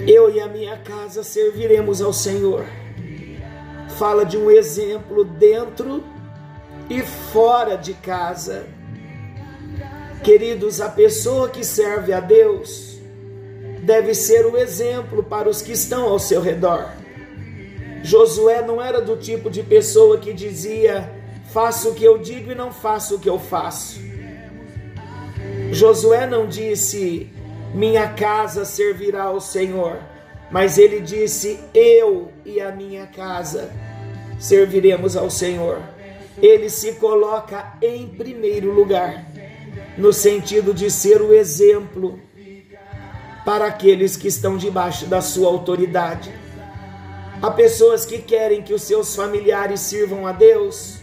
Eu 0.06 0.30
e 0.30 0.38
a 0.38 0.46
minha 0.46 0.76
casa 0.76 1.23
serviremos 1.23 2.02
ao 2.02 2.12
Senhor. 2.12 2.66
Fala 3.96 4.25
de 4.25 4.37
um 4.37 4.50
exemplo 4.50 5.25
dentro 5.25 6.04
e 6.90 7.00
fora 7.00 7.76
de 7.76 7.94
casa. 7.94 8.66
Queridos, 10.23 10.80
a 10.82 10.90
pessoa 10.90 11.49
que 11.49 11.64
serve 11.64 12.12
a 12.12 12.20
Deus 12.20 12.99
deve 13.82 14.14
ser 14.14 14.44
o 14.44 14.58
exemplo 14.58 15.23
para 15.23 15.49
os 15.49 15.62
que 15.62 15.73
estão 15.73 16.06
ao 16.06 16.18
seu 16.18 16.42
redor. 16.42 16.90
Josué 18.02 18.61
não 18.61 18.82
era 18.82 19.00
do 19.00 19.16
tipo 19.16 19.50
de 19.50 19.62
pessoa 19.62 20.18
que 20.18 20.34
dizia: 20.34 21.11
faço 21.50 21.90
o 21.90 21.94
que 21.94 22.04
eu 22.04 22.18
digo 22.18 22.52
e 22.52 22.54
não 22.54 22.70
faço 22.70 23.16
o 23.16 23.18
que 23.18 23.28
eu 23.28 23.38
faço. 23.38 23.99
Josué 25.73 26.26
não 26.26 26.46
disse: 26.46 27.30
minha 27.75 28.09
casa 28.09 28.64
servirá 28.64 29.25
ao 29.25 29.40
Senhor. 29.40 29.99
Mas 30.50 30.78
ele 30.78 31.00
disse: 31.00 31.59
Eu 31.75 32.31
e 32.45 32.61
a 32.61 32.71
minha 32.71 33.07
casa 33.07 33.71
serviremos 34.38 35.16
ao 35.16 35.28
Senhor. 35.28 35.81
Ele 36.40 36.71
se 36.71 36.93
coloca 36.95 37.75
em 37.83 38.09
primeiro 38.09 38.73
lugar, 38.73 39.25
no 39.99 40.12
sentido 40.12 40.73
de 40.73 40.90
ser 40.90 41.21
o 41.21 41.35
exemplo 41.35 42.21
para 43.45 43.66
aqueles 43.66 44.16
que 44.16 44.28
estão 44.28 44.57
debaixo 44.57 45.07
da 45.07 45.21
sua 45.21 45.49
autoridade. 45.49 46.33
Há 47.43 47.50
pessoas 47.50 48.07
que 48.07 48.19
querem 48.19 48.62
que 48.62 48.73
os 48.73 48.83
seus 48.83 49.14
familiares 49.14 49.81
sirvam 49.81 50.26
a 50.26 50.33
Deus, 50.33 50.99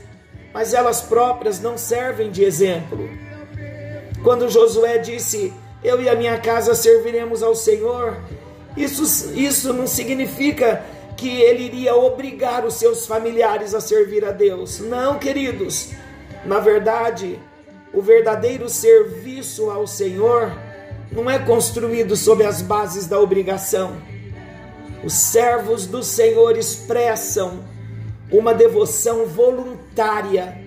mas 0.54 0.74
elas 0.74 1.02
próprias 1.02 1.60
não 1.60 1.78
servem 1.78 2.32
de 2.32 2.44
exemplo. 2.44 3.10
Quando 4.24 4.50
Josué 4.50 4.98
disse: 4.98 5.54
Eu 5.84 6.02
e 6.02 6.08
a 6.08 6.16
minha 6.16 6.38
casa 6.40 6.76
serviremos 6.76 7.42
ao 7.42 7.56
Senhor, 7.56 8.18
isso, 8.76 9.34
isso 9.34 9.74
não 9.74 9.86
significa 9.86 10.84
que 11.18 11.42
ele 11.42 11.64
iria 11.64 11.96
obrigar 11.96 12.66
os 12.66 12.76
seus 12.76 13.06
familiares 13.06 13.74
a 13.76 13.82
servir 13.82 14.24
a 14.26 14.32
Deus. 14.32 14.80
Não, 14.80 15.20
queridos. 15.20 15.90
Na 16.46 16.60
verdade, 16.60 17.40
o 17.94 18.02
verdadeiro 18.02 18.70
serviço 18.70 19.70
ao 19.70 19.86
Senhor 19.86 20.52
não 21.12 21.30
é 21.30 21.38
construído 21.38 22.16
sob 22.16 22.44
as 22.44 22.62
bases 22.62 23.08
da 23.08 23.20
obrigação. 23.20 23.98
Os 25.04 25.14
servos 25.14 25.86
do 25.86 26.02
Senhor 26.02 26.58
expressam 26.58 27.60
uma 28.32 28.54
devoção 28.54 29.26
voluntária 29.26 30.58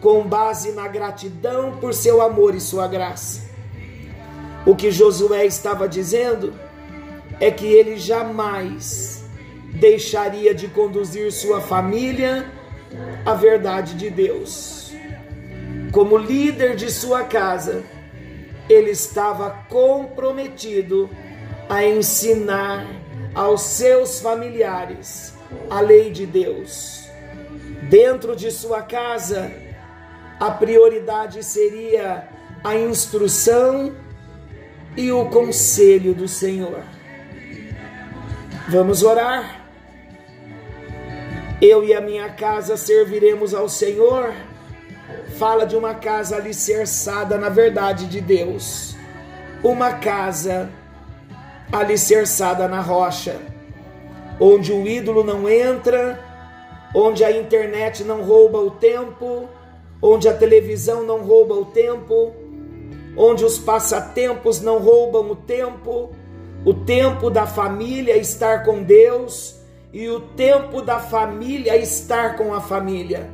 com 0.00 0.22
base 0.26 0.72
na 0.72 0.86
gratidão 0.88 1.78
por 1.80 1.94
seu 1.94 2.20
amor 2.20 2.54
e 2.54 2.60
sua 2.60 2.86
graça. 2.86 3.51
O 4.64 4.76
que 4.76 4.90
Josué 4.92 5.44
estava 5.44 5.88
dizendo 5.88 6.54
é 7.40 7.50
que 7.50 7.66
ele 7.66 7.96
jamais 7.96 9.24
deixaria 9.74 10.54
de 10.54 10.68
conduzir 10.68 11.32
sua 11.32 11.60
família 11.60 12.46
à 13.26 13.34
verdade 13.34 13.94
de 13.94 14.10
Deus. 14.10 14.92
Como 15.90 16.16
líder 16.16 16.76
de 16.76 16.90
sua 16.90 17.24
casa, 17.24 17.82
ele 18.68 18.90
estava 18.90 19.50
comprometido 19.68 21.10
a 21.68 21.84
ensinar 21.84 22.86
aos 23.34 23.62
seus 23.62 24.20
familiares 24.20 25.34
a 25.68 25.80
lei 25.80 26.10
de 26.10 26.24
Deus. 26.24 27.08
Dentro 27.88 28.36
de 28.36 28.50
sua 28.50 28.82
casa, 28.82 29.50
a 30.38 30.50
prioridade 30.50 31.42
seria 31.42 32.28
a 32.62 32.76
instrução 32.76 33.92
e 34.96 35.10
o 35.12 35.26
conselho 35.26 36.14
do 36.14 36.28
Senhor. 36.28 36.82
Vamos 38.68 39.02
orar. 39.02 39.60
Eu 41.60 41.84
e 41.84 41.94
a 41.94 42.00
minha 42.00 42.28
casa 42.30 42.76
serviremos 42.76 43.54
ao 43.54 43.68
Senhor 43.68 44.32
fala 45.36 45.64
de 45.64 45.76
uma 45.76 45.94
casa 45.94 46.36
alicerçada 46.36 47.36
na 47.36 47.48
verdade 47.48 48.06
de 48.06 48.20
Deus, 48.20 48.94
uma 49.62 49.94
casa 49.94 50.70
alicerçada 51.70 52.68
na 52.68 52.80
rocha, 52.80 53.40
onde 54.38 54.72
o 54.72 54.86
ídolo 54.86 55.24
não 55.24 55.48
entra, 55.48 56.20
onde 56.94 57.24
a 57.24 57.30
internet 57.30 58.04
não 58.04 58.22
rouba 58.22 58.58
o 58.58 58.70
tempo, 58.70 59.48
onde 60.00 60.28
a 60.28 60.34
televisão 60.34 61.02
não 61.02 61.22
rouba 61.22 61.54
o 61.54 61.64
tempo, 61.64 62.32
onde 63.16 63.44
os 63.44 63.58
passatempos 63.58 64.60
não 64.60 64.78
roubam 64.78 65.30
o 65.30 65.36
tempo, 65.36 66.10
o 66.64 66.72
tempo 66.72 67.30
da 67.30 67.46
família 67.46 68.16
estar 68.16 68.64
com 68.64 68.82
Deus 68.82 69.56
e 69.92 70.08
o 70.08 70.20
tempo 70.20 70.80
da 70.80 70.98
família 70.98 71.76
estar 71.76 72.36
com 72.36 72.54
a 72.54 72.60
família. 72.60 73.30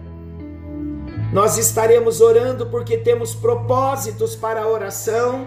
Nós 1.33 1.59
estaremos 1.59 2.21
orando 2.21 2.67
porque 2.67 2.97
temos 2.97 3.35
propósitos 3.35 4.35
para 4.35 4.63
a 4.63 4.69
oração 4.69 5.47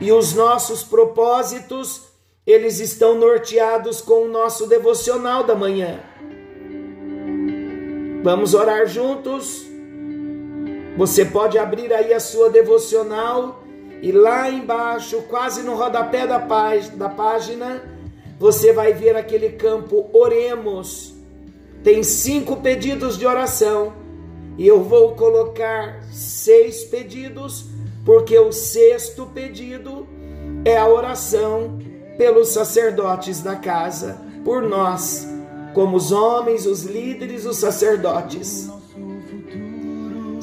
e 0.00 0.10
os 0.12 0.34
nossos 0.34 0.82
propósitos, 0.82 2.08
eles 2.46 2.80
estão 2.80 3.18
norteados 3.18 4.00
com 4.00 4.24
o 4.24 4.28
nosso 4.28 4.66
devocional 4.66 5.44
da 5.44 5.54
manhã. 5.54 6.00
Vamos 8.22 8.54
orar 8.54 8.86
juntos? 8.86 9.73
Você 10.96 11.24
pode 11.24 11.58
abrir 11.58 11.92
aí 11.92 12.12
a 12.12 12.20
sua 12.20 12.48
devocional 12.48 13.64
e 14.00 14.12
lá 14.12 14.48
embaixo, 14.48 15.22
quase 15.22 15.62
no 15.62 15.74
rodapé 15.74 16.26
da, 16.26 16.38
da 16.38 17.08
página, 17.08 17.82
você 18.38 18.72
vai 18.72 18.92
ver 18.92 19.16
aquele 19.16 19.50
campo 19.50 20.08
Oremos. 20.12 21.14
Tem 21.82 22.02
cinco 22.02 22.56
pedidos 22.56 23.18
de 23.18 23.26
oração 23.26 23.92
e 24.56 24.66
eu 24.66 24.82
vou 24.82 25.14
colocar 25.14 26.00
seis 26.12 26.84
pedidos, 26.84 27.66
porque 28.04 28.38
o 28.38 28.52
sexto 28.52 29.26
pedido 29.26 30.06
é 30.64 30.76
a 30.76 30.86
oração 30.86 31.78
pelos 32.16 32.48
sacerdotes 32.50 33.40
da 33.42 33.56
casa, 33.56 34.20
por 34.44 34.62
nós, 34.62 35.26
como 35.74 35.96
os 35.96 36.12
homens, 36.12 36.66
os 36.66 36.84
líderes, 36.84 37.44
os 37.44 37.56
sacerdotes. 37.56 38.70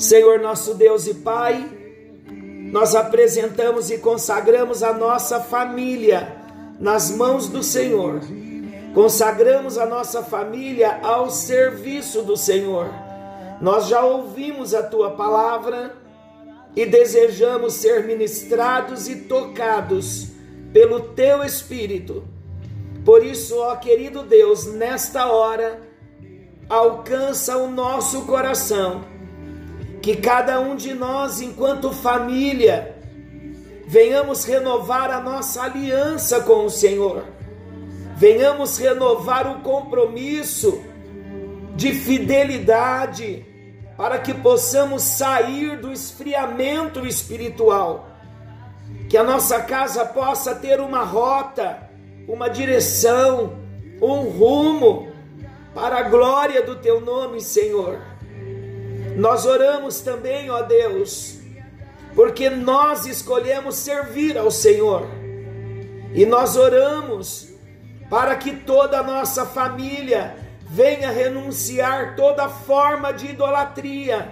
Senhor 0.02 0.40
nosso 0.40 0.74
Deus 0.74 1.08
e 1.08 1.14
Pai, 1.14 1.70
nós 2.72 2.96
apresentamos 2.96 3.90
e 3.92 3.98
consagramos 3.98 4.84
a 4.84 4.94
nossa 4.94 5.40
família 5.40 6.36
nas 6.80 7.12
mãos 7.12 7.48
do 7.48 7.62
Senhor. 7.62 8.20
Consagramos 8.94 9.78
a 9.78 9.86
nossa 9.86 10.22
família 10.24 11.00
ao 11.02 11.30
serviço 11.30 12.22
do 12.24 12.36
Senhor 12.36 12.90
nós 13.62 13.88
já 13.88 14.04
ouvimos 14.04 14.74
a 14.74 14.82
tua 14.82 15.12
palavra 15.12 15.96
e 16.76 16.84
desejamos 16.84 17.76
ser 17.76 18.06
ministrados 18.06 19.08
e 19.08 19.18
tocados 19.18 20.30
pelo 20.74 21.00
teu 21.14 21.44
Espírito. 21.44 22.24
Por 23.06 23.24
isso, 23.24 23.56
ó 23.60 23.76
querido 23.76 24.24
Deus, 24.24 24.66
nesta 24.66 25.28
hora, 25.28 25.80
alcança 26.68 27.56
o 27.58 27.70
nosso 27.70 28.26
coração, 28.26 29.04
que 30.02 30.16
cada 30.16 30.60
um 30.60 30.76
de 30.76 30.94
nós, 30.94 31.42
enquanto 31.42 31.92
família, 31.92 32.96
venhamos 33.86 34.46
renovar 34.46 35.12
a 35.12 35.20
nossa 35.20 35.64
aliança 35.64 36.42
com 36.42 36.66
o 36.66 36.70
Senhor, 36.70 37.26
venhamos 38.16 38.78
renovar 38.78 39.48
o 39.48 39.62
compromisso 39.62 40.82
de 41.76 41.94
fidelidade 41.94 43.46
para 43.96 44.18
que 44.18 44.34
possamos 44.34 45.04
sair 45.04 45.78
do 45.78 45.92
esfriamento 45.92 47.06
espiritual, 47.06 48.10
que 49.08 49.18
a 49.18 49.24
nossa 49.24 49.62
casa 49.62 50.04
possa 50.06 50.56
ter 50.56 50.80
uma 50.80 51.04
rota, 51.04 51.90
uma 52.28 52.50
direção, 52.50 53.60
um 54.02 54.22
rumo 54.30 55.12
para 55.76 56.00
a 56.00 56.04
glória 56.04 56.64
do 56.64 56.78
teu 56.78 57.00
nome, 57.02 57.40
Senhor. 57.42 58.11
Nós 59.16 59.46
oramos 59.46 60.02
também, 60.02 60.50
ó 60.50 60.62
Deus, 60.62 61.40
porque 62.16 62.50
nós 62.50 63.06
escolhemos 63.06 63.76
servir 63.76 64.38
ao 64.38 64.50
Senhor. 64.50 65.08
E 66.14 66.26
nós 66.26 66.56
oramos 66.58 67.50
para 68.10 68.36
que 68.36 68.56
toda 68.56 69.00
a 69.00 69.04
nossa 69.04 69.46
família 69.46 70.36
venha 70.62 71.12
renunciar 71.12 72.16
toda 72.16 72.48
forma 72.48 73.12
de 73.12 73.28
idolatria, 73.28 74.32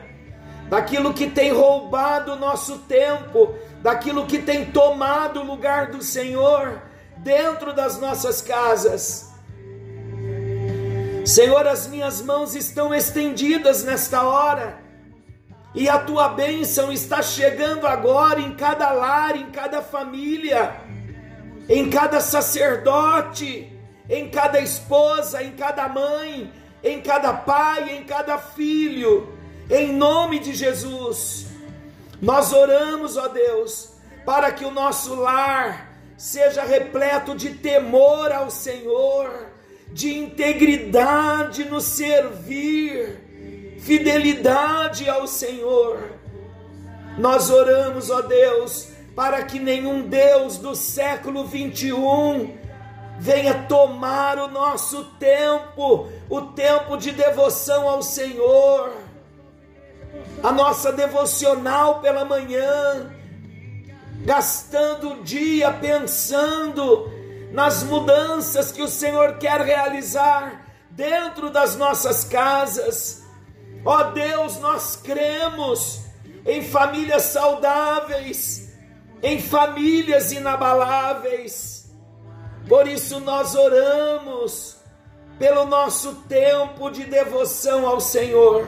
daquilo 0.69 1.13
que 1.13 1.27
tem 1.27 1.51
roubado 1.51 2.33
o 2.33 2.35
nosso 2.35 2.79
tempo, 2.79 3.53
daquilo 3.81 4.25
que 4.25 4.39
tem 4.39 4.65
tomado 4.65 5.41
o 5.41 5.45
lugar 5.45 5.87
do 5.87 6.01
Senhor 6.01 6.81
dentro 7.17 7.73
das 7.73 7.99
nossas 7.99 8.41
casas. 8.41 9.28
Senhor, 11.29 11.67
as 11.67 11.87
minhas 11.87 12.21
mãos 12.21 12.55
estão 12.55 12.93
estendidas 12.93 13.83
nesta 13.83 14.23
hora. 14.23 14.79
E 15.75 15.87
a 15.87 15.99
tua 15.99 16.29
bênção 16.29 16.91
está 16.91 17.21
chegando 17.21 17.85
agora 17.85 18.39
em 18.39 18.55
cada 18.55 18.91
lar, 18.91 19.35
em 19.35 19.51
cada 19.51 19.83
família, 19.83 20.75
em 21.69 21.87
cada 21.87 22.19
sacerdote, 22.19 23.71
em 24.09 24.27
cada 24.31 24.59
esposa, 24.59 25.43
em 25.43 25.51
cada 25.51 25.87
mãe, 25.87 26.51
em 26.83 26.99
cada 26.99 27.31
pai, 27.31 27.97
em 27.97 28.03
cada 28.03 28.39
filho, 28.39 29.31
em 29.69 29.93
nome 29.93 30.39
de 30.39 30.53
Jesus. 30.55 31.45
Nós 32.19 32.51
oramos, 32.51 33.17
ó 33.17 33.27
Deus, 33.27 33.93
para 34.25 34.51
que 34.51 34.65
o 34.65 34.71
nosso 34.71 35.13
lar 35.13 35.93
seja 36.17 36.63
repleto 36.63 37.35
de 37.35 37.51
temor 37.51 38.31
ao 38.31 38.49
Senhor, 38.49 39.48
de 39.91 40.17
integridade 40.17 41.65
no 41.65 41.81
servir, 41.81 43.77
fidelidade 43.79 45.09
ao 45.09 45.27
Senhor. 45.27 46.19
Nós 47.17 47.49
oramos, 47.49 48.09
ó 48.09 48.21
Deus, 48.21 48.89
para 49.15 49.43
que 49.43 49.59
nenhum 49.59 50.07
Deus 50.07 50.57
do 50.57 50.75
século 50.75 51.45
21 51.45 52.57
venha 53.19 53.65
tomar 53.67 54.37
o 54.37 54.47
nosso 54.47 55.03
tempo, 55.19 56.07
o 56.29 56.41
tempo 56.41 56.95
de 56.95 57.11
devoção 57.11 57.89
ao 57.89 58.01
Senhor, 58.01 58.93
a 60.41 60.51
nossa 60.51 60.93
devocional 60.93 61.99
pela 61.99 62.23
manhã, 62.23 63.11
gastando 64.23 65.11
o 65.13 65.23
dia 65.23 65.71
pensando 65.73 67.18
nas 67.51 67.83
mudanças 67.83 68.71
que 68.71 68.81
o 68.81 68.87
Senhor 68.87 69.37
quer 69.37 69.61
realizar 69.61 70.65
dentro 70.91 71.49
das 71.49 71.75
nossas 71.75 72.23
casas. 72.23 73.23
Ó 73.83 74.03
Deus, 74.11 74.59
nós 74.59 74.95
cremos 74.95 76.01
em 76.45 76.63
famílias 76.63 77.23
saudáveis, 77.23 78.73
em 79.21 79.39
famílias 79.41 80.31
inabaláveis. 80.31 81.89
Por 82.67 82.87
isso 82.87 83.19
nós 83.19 83.55
oramos 83.55 84.77
pelo 85.39 85.65
nosso 85.65 86.15
tempo 86.27 86.89
de 86.89 87.05
devoção 87.05 87.87
ao 87.87 87.99
Senhor. 87.99 88.67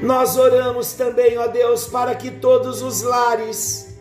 Nós 0.00 0.36
oramos 0.36 0.94
também, 0.94 1.38
ó 1.38 1.46
Deus, 1.46 1.86
para 1.86 2.14
que 2.14 2.30
todos 2.30 2.82
os 2.82 3.02
lares 3.02 3.91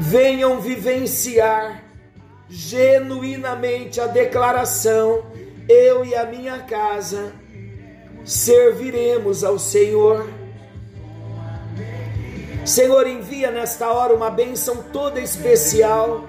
venham 0.00 0.58
vivenciar 0.60 1.84
genuinamente 2.48 4.00
a 4.00 4.06
declaração: 4.06 5.26
eu 5.68 6.04
e 6.04 6.14
a 6.14 6.24
minha 6.24 6.60
casa 6.60 7.32
serviremos 8.24 9.44
ao 9.44 9.58
Senhor. 9.58 10.26
Senhor, 12.64 13.06
envia 13.06 13.50
nesta 13.50 13.88
hora 13.90 14.14
uma 14.14 14.30
bênção 14.30 14.82
toda 14.92 15.20
especial 15.20 16.26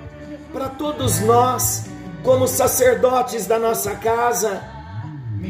para 0.52 0.68
todos 0.68 1.20
nós, 1.22 1.86
como 2.24 2.48
sacerdotes 2.48 3.46
da 3.46 3.58
nossa 3.58 3.96
casa, 3.96 4.62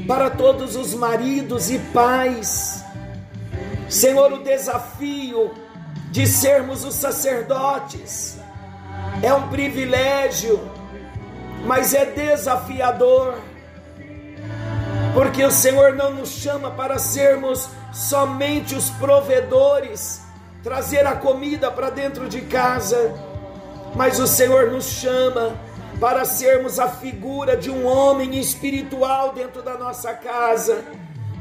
para 0.08 0.30
todos 0.30 0.76
os 0.76 0.94
maridos 0.94 1.72
e 1.72 1.80
pais. 1.80 2.84
Senhor, 3.90 4.34
o 4.34 4.44
desafio 4.44 5.52
de 6.12 6.28
sermos 6.28 6.86
os 6.86 6.94
sacerdotes. 6.94 8.38
É 9.24 9.34
um 9.34 9.48
privilégio, 9.48 10.60
mas 11.66 11.96
é 11.96 12.06
desafiador 12.06 13.36
porque 15.14 15.44
o 15.44 15.52
Senhor 15.52 15.94
não 15.94 16.12
nos 16.14 16.30
chama 16.30 16.72
para 16.72 16.98
sermos 16.98 17.68
somente 17.92 18.76
os 18.76 18.90
provedores, 18.92 20.22
trazer 20.64 21.06
a 21.06 21.16
comida 21.16 21.70
para 21.70 21.90
dentro 21.90 22.30
de 22.30 22.42
casa, 22.42 23.14
mas 23.94 24.20
o 24.20 24.28
Senhor 24.28 24.72
nos 24.72 24.86
chama 24.86 25.54
para 26.00 26.24
sermos 26.24 26.80
a 26.80 26.88
figura 26.88 27.58
de 27.58 27.70
um 27.70 27.86
homem 27.86 28.40
espiritual 28.40 29.34
dentro 29.34 29.62
da 29.62 29.78
nossa 29.78 30.14
casa, 30.14 30.84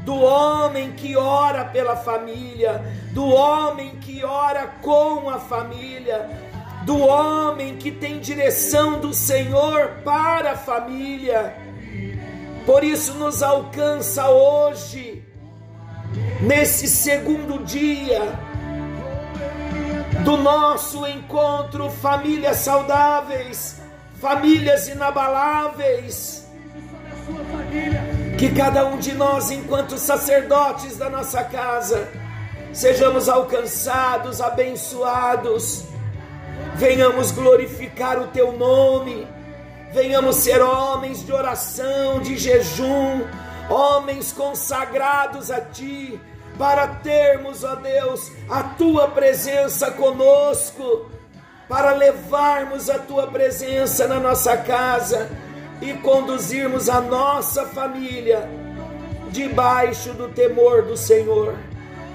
do 0.01 0.19
homem 0.19 0.91
que 0.93 1.15
ora 1.15 1.65
pela 1.65 1.95
família, 1.95 2.81
do 3.11 3.27
homem 3.27 3.97
que 3.97 4.23
ora 4.23 4.67
com 4.81 5.29
a 5.29 5.39
família, 5.39 6.29
do 6.85 6.99
homem 6.99 7.77
que 7.77 7.91
tem 7.91 8.19
direção 8.19 8.99
do 8.99 9.13
Senhor 9.13 10.01
para 10.03 10.53
a 10.53 10.57
família 10.57 11.55
por 12.65 12.83
isso 12.83 13.15
nos 13.15 13.41
alcança 13.41 14.29
hoje, 14.29 15.23
nesse 16.41 16.87
segundo 16.87 17.63
dia 17.65 18.21
do 20.23 20.37
nosso 20.37 21.07
encontro, 21.07 21.89
famílias 21.89 22.57
saudáveis, 22.57 23.81
famílias 24.19 24.87
inabaláveis. 24.87 26.47
Que 28.41 28.49
cada 28.49 28.87
um 28.87 28.97
de 28.97 29.13
nós, 29.13 29.51
enquanto 29.51 29.99
sacerdotes 29.99 30.97
da 30.97 31.11
nossa 31.11 31.43
casa, 31.43 32.09
sejamos 32.73 33.29
alcançados, 33.29 34.41
abençoados, 34.41 35.83
venhamos 36.73 37.29
glorificar 37.29 38.17
o 38.19 38.29
Teu 38.29 38.51
nome. 38.53 39.27
Venhamos 39.93 40.37
ser 40.37 40.59
homens 40.59 41.23
de 41.23 41.31
oração, 41.31 42.19
de 42.19 42.35
jejum, 42.35 43.27
homens 43.69 44.33
consagrados 44.33 45.51
a 45.51 45.61
Ti, 45.61 46.19
para 46.57 46.87
termos, 46.87 47.63
ó 47.63 47.75
Deus, 47.75 48.31
a 48.49 48.63
Tua 48.63 49.07
presença 49.09 49.91
conosco, 49.91 51.11
para 51.69 51.91
levarmos 51.91 52.89
a 52.89 52.97
Tua 52.97 53.27
presença 53.27 54.07
na 54.07 54.19
nossa 54.19 54.57
casa 54.57 55.29
e 55.81 55.93
conduzirmos 55.93 56.87
a 56.89 57.01
nossa 57.01 57.65
família 57.65 58.47
debaixo 59.29 60.13
do 60.13 60.29
temor 60.29 60.83
do 60.83 60.95
Senhor. 60.95 61.55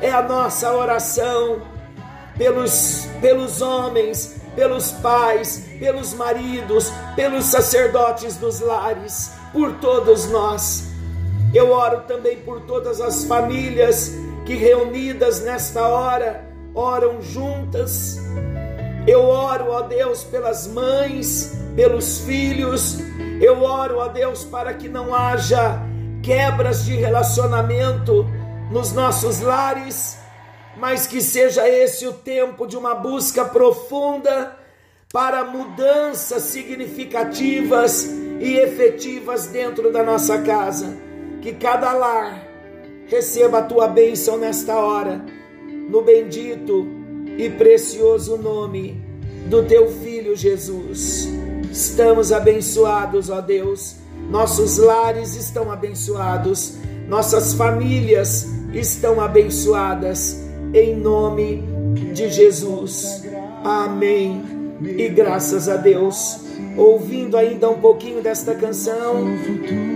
É 0.01 0.11
a 0.11 0.23
nossa 0.23 0.73
oração 0.73 1.63
pelos, 2.37 3.09
pelos 3.21 3.61
homens 3.61 4.37
pelos 4.57 4.91
pais, 4.91 5.67
pelos 5.79 6.15
maridos, 6.15 6.91
pelos 7.15 7.45
sacerdotes 7.45 8.37
dos 8.37 8.61
lares, 8.61 9.31
por 9.53 9.75
todos 9.75 10.29
nós. 10.31 10.89
Eu 11.55 11.71
oro 11.71 12.01
também 12.09 12.39
por 12.39 12.63
todas 12.63 13.01
as 13.01 13.25
famílias 13.25 14.13
que 14.47 14.55
reunidas 14.55 15.43
nesta 15.43 15.87
hora 15.87 16.45
oram 16.75 17.21
juntas. 17.21 18.19
Eu 19.07 19.23
oro, 19.25 19.71
ó 19.71 19.83
Deus, 19.83 20.25
pelas 20.25 20.67
mães, 20.67 21.57
pelos 21.77 22.21
filhos. 22.21 22.99
Eu 23.41 23.63
oro, 23.63 23.99
ó 23.99 24.09
Deus, 24.09 24.45
para 24.45 24.75
que 24.75 24.89
não 24.89 25.15
haja 25.15 25.81
quebras 26.23 26.85
de 26.85 26.95
relacionamento 26.95 28.27
nos 28.71 28.93
nossos 28.93 29.41
lares 29.41 30.19
mas 30.77 31.07
que 31.07 31.21
seja 31.21 31.67
esse 31.69 32.07
o 32.07 32.13
tempo 32.13 32.67
de 32.67 32.77
uma 32.77 32.95
busca 32.95 33.45
profunda 33.45 34.57
para 35.13 35.45
mudanças 35.45 36.43
significativas 36.43 38.05
e 38.41 38.57
efetivas 38.57 39.47
dentro 39.47 39.91
da 39.91 40.03
nossa 40.03 40.43
casa. 40.43 40.97
Que 41.41 41.53
cada 41.53 41.93
lar 41.93 42.47
receba 43.07 43.59
a 43.59 43.63
tua 43.63 43.89
bênção 43.89 44.37
nesta 44.37 44.75
hora, 44.75 45.25
no 45.89 46.03
bendito 46.03 46.87
e 47.39 47.49
precioso 47.49 48.37
nome 48.37 49.03
do 49.49 49.63
teu 49.63 49.91
filho 49.91 50.37
Jesus. 50.37 51.29
Estamos 51.77 52.33
abençoados, 52.33 53.29
ó 53.29 53.43
Deus. 53.43 53.97
Nossos 54.31 54.79
lares 54.79 55.37
estão 55.37 55.71
abençoados, 55.71 56.79
nossas 57.07 57.53
famílias 57.53 58.49
estão 58.73 59.21
abençoadas 59.21 60.43
em 60.73 60.97
nome 60.97 61.63
de 62.15 62.31
Jesus. 62.31 63.27
Amém. 63.63 64.43
E 64.81 65.07
graças 65.11 65.69
a 65.69 65.77
Deus. 65.77 66.39
Ouvindo 66.79 67.37
ainda 67.37 67.69
um 67.69 67.79
pouquinho 67.79 68.23
desta 68.23 68.55
canção, 68.55 69.27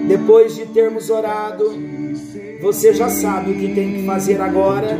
depois 0.06 0.54
de 0.54 0.66
termos 0.66 1.08
orado, 1.08 1.64
você 2.60 2.92
já 2.92 3.08
sabe 3.08 3.52
o 3.52 3.58
que 3.58 3.74
tem 3.74 3.94
que 3.94 4.06
fazer 4.06 4.38
agora. 4.38 4.98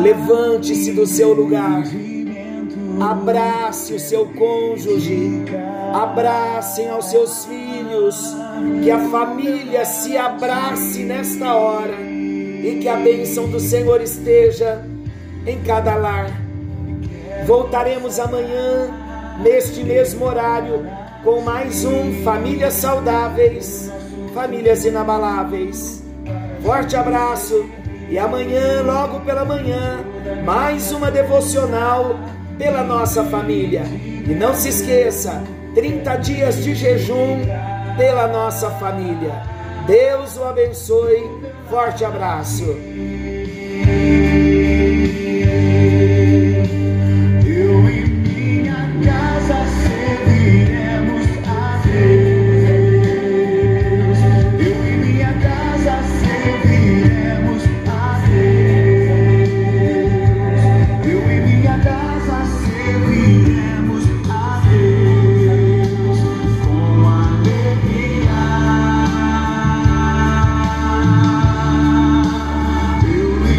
Levante-se 0.00 0.92
do 0.92 1.06
seu 1.06 1.34
lugar. 1.34 1.84
Abrace 3.00 3.94
o 3.94 3.98
seu 3.98 4.26
cônjuge. 4.26 5.44
Abracem 5.94 6.90
aos 6.90 7.06
seus 7.06 7.46
filhos. 7.46 8.36
Que 8.82 8.90
a 8.90 9.08
família 9.08 9.86
se 9.86 10.18
abrace 10.18 11.02
nesta 11.02 11.54
hora 11.54 11.98
e 11.98 12.78
que 12.82 12.88
a 12.88 12.96
bênção 12.96 13.48
do 13.48 13.58
Senhor 13.58 14.02
esteja 14.02 14.84
em 15.46 15.58
cada 15.62 15.94
lar. 15.94 16.30
Voltaremos 17.46 18.18
amanhã, 18.18 18.90
neste 19.42 19.82
mesmo 19.82 20.26
horário, 20.26 20.86
com 21.24 21.40
mais 21.40 21.86
um 21.86 22.22
Famílias 22.22 22.74
Saudáveis, 22.74 23.90
Famílias 24.34 24.84
Inabaláveis. 24.84 26.04
Forte 26.62 26.96
abraço 26.96 27.64
e 28.10 28.18
amanhã, 28.18 28.82
logo 28.82 29.20
pela 29.20 29.44
manhã, 29.44 30.04
mais 30.44 30.92
uma 30.92 31.10
devocional 31.10 32.16
pela 32.60 32.84
nossa 32.84 33.24
família. 33.24 33.82
E 34.28 34.34
não 34.34 34.52
se 34.52 34.68
esqueça, 34.68 35.42
30 35.74 36.16
dias 36.16 36.62
de 36.62 36.74
jejum 36.74 37.40
pela 37.96 38.28
nossa 38.28 38.70
família. 38.72 39.32
Deus 39.86 40.36
o 40.36 40.44
abençoe. 40.44 41.24
Forte 41.70 42.04
abraço. 42.04 42.66